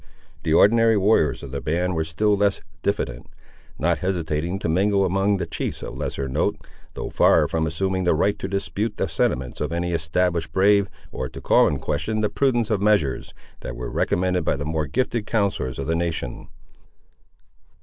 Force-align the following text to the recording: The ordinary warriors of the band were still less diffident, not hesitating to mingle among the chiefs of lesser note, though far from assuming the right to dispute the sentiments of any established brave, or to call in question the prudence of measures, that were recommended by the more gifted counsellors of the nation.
The 0.41 0.51
ordinary 0.55 0.97
warriors 0.97 1.43
of 1.43 1.51
the 1.51 1.61
band 1.61 1.93
were 1.93 2.03
still 2.03 2.35
less 2.35 2.59
diffident, 2.81 3.27
not 3.77 3.99
hesitating 3.99 4.57
to 4.57 4.67
mingle 4.67 5.05
among 5.05 5.37
the 5.37 5.45
chiefs 5.45 5.83
of 5.83 5.95
lesser 5.95 6.27
note, 6.27 6.57
though 6.95 7.11
far 7.11 7.47
from 7.47 7.67
assuming 7.67 8.03
the 8.05 8.15
right 8.15 8.39
to 8.39 8.47
dispute 8.47 8.97
the 8.97 9.07
sentiments 9.07 9.61
of 9.61 9.71
any 9.71 9.93
established 9.93 10.51
brave, 10.53 10.89
or 11.11 11.29
to 11.29 11.39
call 11.39 11.67
in 11.67 11.77
question 11.77 12.21
the 12.21 12.29
prudence 12.31 12.71
of 12.71 12.81
measures, 12.81 13.35
that 13.59 13.75
were 13.75 13.91
recommended 13.91 14.43
by 14.43 14.55
the 14.55 14.65
more 14.65 14.87
gifted 14.87 15.27
counsellors 15.27 15.77
of 15.77 15.85
the 15.85 15.95
nation. 15.95 16.49